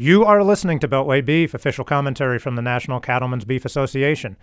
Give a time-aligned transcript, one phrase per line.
[0.00, 4.36] You are listening to Beltway Beef, official commentary from the National Cattlemen's Beef Association.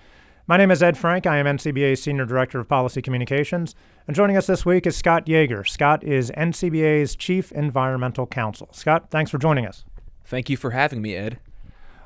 [0.47, 1.25] My name is Ed Frank.
[1.25, 3.73] I am NCBA's Senior Director of Policy Communications.
[4.05, 5.63] And joining us this week is Scott Yager.
[5.63, 8.67] Scott is NCBA's Chief Environmental Counsel.
[8.73, 9.85] Scott, thanks for joining us.
[10.25, 11.39] Thank you for having me, Ed.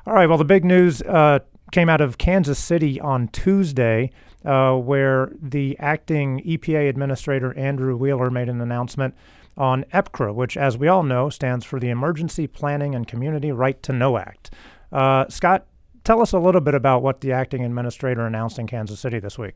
[0.06, 0.28] All right.
[0.28, 1.40] Well, the big news uh,
[1.72, 4.12] came out of Kansas City on Tuesday,
[4.44, 9.16] uh, where the acting EPA Administrator Andrew Wheeler made an announcement
[9.56, 13.82] on EPCRA, which, as we all know, stands for the Emergency Planning and Community Right
[13.82, 14.50] to Know Act.
[14.92, 15.66] Uh, Scott,
[16.04, 19.38] tell us a little bit about what the acting administrator announced in Kansas City this
[19.38, 19.54] week.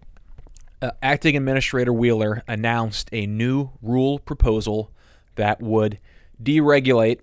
[0.83, 4.91] Uh, acting Administrator Wheeler announced a new rule proposal
[5.37, 5.99] that would
[6.43, 7.21] deregulate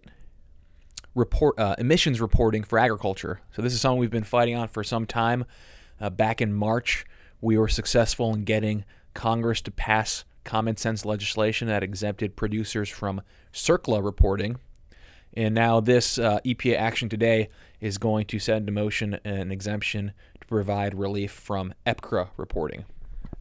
[1.13, 3.41] report uh, emissions reporting for agriculture.
[3.51, 5.45] So this is something we've been fighting on for some time.
[5.99, 7.05] Uh, back in March,
[7.41, 13.21] we were successful in getting Congress to pass common sense legislation that exempted producers from
[13.53, 14.57] CERCLA reporting.
[15.33, 20.13] And now this uh, EPA action today is going to set into motion an exemption
[20.39, 22.85] to provide relief from EPCRA reporting.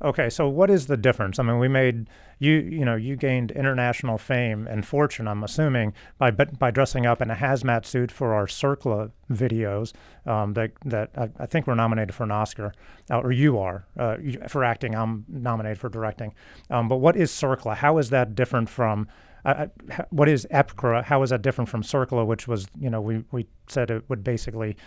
[0.03, 1.39] Okay, so what is the difference?
[1.39, 5.29] I mean, we made you you know you gained international fame and fortune.
[5.29, 9.93] I'm assuming by by dressing up in a hazmat suit for our CERCLA videos
[10.25, 12.73] um, that that I, I, think we're nominated for an Oscar,
[13.11, 14.17] uh, or you are uh,
[14.49, 14.95] for acting.
[14.95, 16.33] I'm nominated for directing.
[16.71, 17.77] Um, but what is CERCLA?
[17.77, 19.07] How is that different from
[19.45, 19.67] uh,
[19.99, 21.05] uh what is EPCRA?
[21.05, 24.25] How is that different from CERCLA, which was you know we we said it would
[24.25, 24.79] basically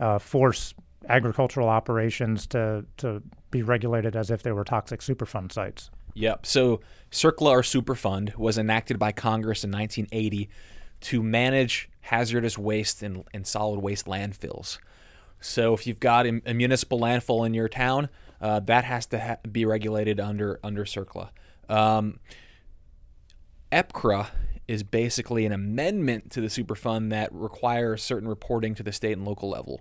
[0.00, 0.72] uh, force
[1.08, 5.90] agricultural operations to to be regulated as if they were toxic Superfund sites.
[6.14, 6.46] Yep.
[6.46, 10.48] So CERCLA or Superfund was enacted by Congress in 1980
[11.02, 14.78] to manage hazardous waste and, and solid waste landfills.
[15.40, 18.08] So if you've got a, municipal landfill in your town,
[18.40, 21.30] uh, that has to ha- be regulated under under CERCLA.
[21.68, 22.20] Um,
[23.70, 24.28] EPCRA
[24.68, 29.26] is basically an amendment to the Superfund that requires certain reporting to the state and
[29.26, 29.80] local level.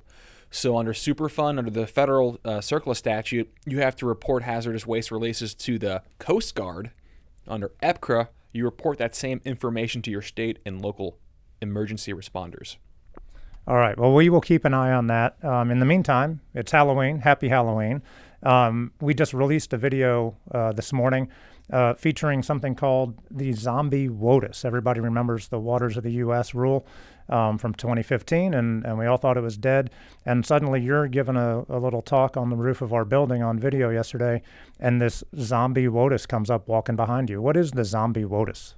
[0.51, 5.09] So under Superfund, under the federal uh, CERCLA statute, you have to report hazardous waste
[5.09, 6.91] releases to the Coast Guard.
[7.47, 11.17] Under EPCRA, you report that same information to your state and local
[11.61, 12.75] emergency responders.
[13.65, 13.97] All right.
[13.97, 15.43] Well, we will keep an eye on that.
[15.43, 17.19] Um, in the meantime, it's Halloween.
[17.19, 18.01] Happy Halloween.
[18.43, 21.29] Um, we just released a video uh, this morning
[21.71, 24.65] uh, featuring something called the zombie WOTUS.
[24.65, 26.53] Everybody remembers the Waters of the U.S.
[26.53, 26.85] rule
[27.31, 29.89] um, from 2015, and, and we all thought it was dead.
[30.25, 33.57] And suddenly you're giving a, a little talk on the roof of our building on
[33.57, 34.41] video yesterday,
[34.79, 37.41] and this zombie WOTUS comes up walking behind you.
[37.41, 38.75] What is the zombie WOTUS?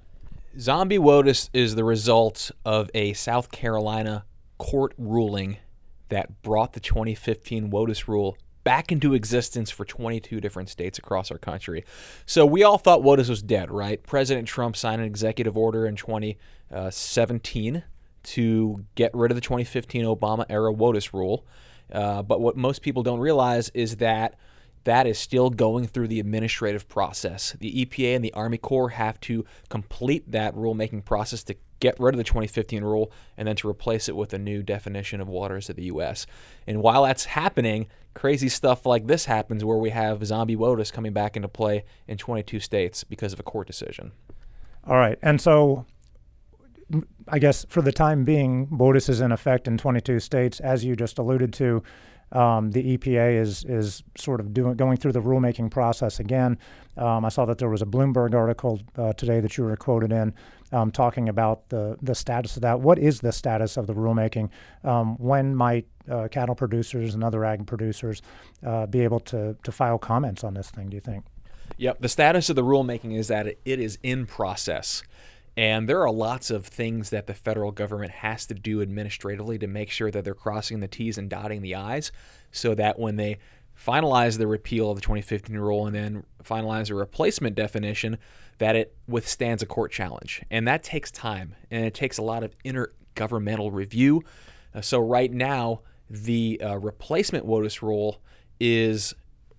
[0.58, 4.24] Zombie WOTUS is the result of a South Carolina
[4.56, 5.58] court ruling
[6.10, 11.38] that brought the 2015 WOTUS rule back into existence for 22 different states across our
[11.38, 11.84] country.
[12.24, 14.02] So we all thought WOTUS was dead, right?
[14.02, 17.82] President Trump signed an executive order in 2017
[18.24, 21.46] to get rid of the 2015 Obama era WOTUS rule.
[21.92, 24.36] Uh, but what most people don't realize is that
[24.84, 27.56] that is still going through the administrative process.
[27.58, 32.14] The EPA and the Army Corps have to complete that rulemaking process to get rid
[32.14, 35.68] of the 2015 rule and then to replace it with a new definition of waters
[35.68, 36.26] of the U.S.
[36.66, 41.12] And while that's happening, crazy stuff like this happens where we have zombie WOTUS coming
[41.12, 44.12] back into play in 22 states because of a court decision.
[44.86, 45.18] All right.
[45.22, 45.86] And so
[47.28, 50.96] I guess for the time being, WOTUS is in effect in 22 states, as you
[50.96, 51.82] just alluded to.
[52.32, 56.58] Um, the EPA is is sort of doing going through the rulemaking process again.
[56.96, 60.10] Um, I saw that there was a Bloomberg article uh, today that you were quoted
[60.10, 60.34] in
[60.72, 62.80] um, talking about the the status of that.
[62.80, 64.50] What is the status of the rulemaking?
[64.82, 68.20] Um, when might uh, cattle producers and other ag producers
[68.64, 70.88] uh, be able to to file comments on this thing?
[70.88, 71.24] Do you think?
[71.76, 72.00] Yep.
[72.00, 75.02] The status of the rulemaking is that it is in process.
[75.56, 79.66] And there are lots of things that the federal government has to do administratively to
[79.66, 82.10] make sure that they're crossing the T's and dotting the I's
[82.50, 83.38] so that when they
[83.80, 88.18] finalize the repeal of the 2015 rule and then finalize a replacement definition,
[88.58, 90.42] that it withstands a court challenge.
[90.50, 94.22] And that takes time and it takes a lot of intergovernmental review.
[94.74, 95.80] Uh, so, right now,
[96.10, 98.20] the uh, replacement WOTUS rule
[98.60, 99.14] is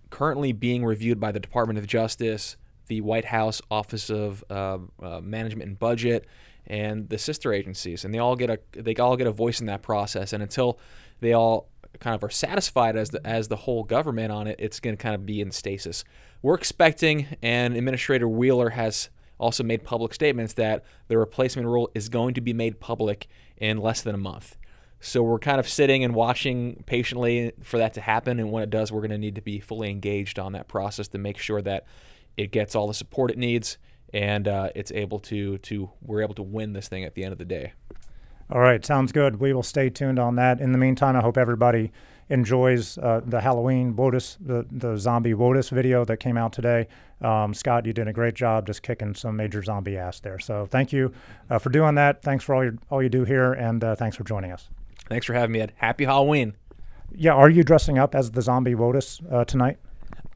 [0.09, 2.57] currently being reviewed by the Department of Justice,
[2.87, 6.25] the White House Office of uh, uh, Management and Budget,
[6.67, 9.67] and the sister agencies, and they all get a they all get a voice in
[9.67, 10.33] that process.
[10.33, 10.79] And until
[11.19, 14.79] they all kind of are satisfied as the as the whole government on it, it's
[14.79, 16.03] going to kind of be in stasis.
[16.41, 22.09] We're expecting, and Administrator Wheeler has also made public statements that the replacement rule is
[22.09, 23.27] going to be made public
[23.57, 24.57] in less than a month.
[24.99, 28.39] So we're kind of sitting and watching patiently for that to happen.
[28.39, 31.07] And when it does, we're going to need to be fully engaged on that process
[31.09, 31.85] to make sure that
[32.37, 33.77] it gets all the support it needs,
[34.13, 37.31] and uh, it's able to to we're able to win this thing at the end
[37.31, 37.73] of the day.
[38.51, 39.39] All right, sounds good.
[39.39, 40.59] We will stay tuned on that.
[40.59, 41.91] In the meantime, I hope everybody
[42.29, 46.87] enjoys uh, the Halloween WOTUS, the, the zombie WOTUS video that came out today.
[47.21, 50.39] Um, Scott, you did a great job just kicking some major zombie ass there.
[50.39, 51.11] So thank you
[51.49, 52.21] uh, for doing that.
[52.21, 54.69] Thanks for all, your, all you do here, and uh, thanks for joining us.
[55.07, 55.73] Thanks for having me, Ed.
[55.77, 56.55] Happy Halloween.
[57.11, 59.77] Yeah, are you dressing up as the zombie WOTUS uh, tonight?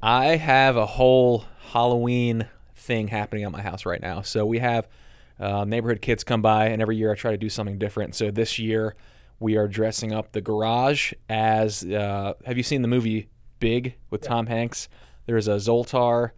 [0.02, 4.22] I have a whole Halloween thing happening at my house right now.
[4.22, 4.88] So we have
[5.40, 8.16] uh, neighborhood kids come by, and every year I try to do something different.
[8.16, 8.96] So this year
[9.40, 11.84] we are dressing up the garage as.
[11.84, 13.30] Uh, have you seen the movie
[13.60, 14.30] Big with yeah.
[14.30, 14.88] Tom Hanks?
[15.26, 16.32] There's a Zoltar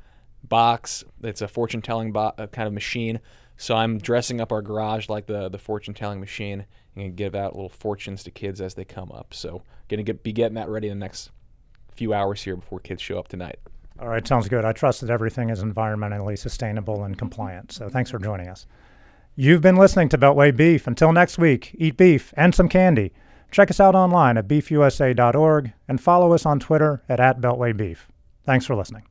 [0.43, 1.03] box.
[1.23, 3.19] It's a fortune telling bo- uh, kind of machine.
[3.57, 6.65] So I'm dressing up our garage like the the fortune telling machine
[6.95, 9.35] and give out little fortunes to kids as they come up.
[9.35, 11.29] So gonna get, be getting that ready in the next
[11.91, 13.59] few hours here before kids show up tonight.
[13.99, 14.65] All right, sounds good.
[14.65, 17.71] I trust that everything is environmentally sustainable and compliant.
[17.71, 18.65] So thanks for joining us.
[19.35, 20.87] You've been listening to Beltway Beef.
[20.87, 23.13] Until next week, eat beef and some candy.
[23.51, 27.97] Check us out online at beefusa.org and follow us on Twitter at, at BeltwayBeef.
[28.45, 29.10] Thanks for listening.